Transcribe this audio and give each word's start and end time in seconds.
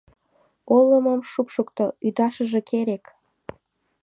Олымым 0.75 1.21
шупшыкто, 1.31 1.85
ӱдашыже 2.07 2.59
керек... 2.69 3.05